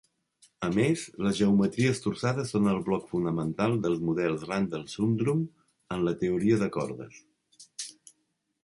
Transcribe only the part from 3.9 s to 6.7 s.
models Randall-Sundrum en la teoria